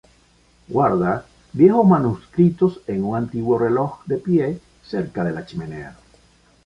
Guarda 0.67 1.27
viejos 1.53 1.85
manuscritos 1.85 2.81
en 2.87 3.03
un 3.03 3.15
antiguo 3.17 3.59
reloj 3.59 3.99
de 4.07 4.17
pie 4.17 4.59
cerca 4.83 5.23
de 5.23 5.31
la 5.31 5.45
chimenea. 5.45 5.95